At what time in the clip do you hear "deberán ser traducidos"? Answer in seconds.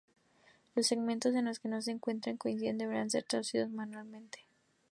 2.79-3.69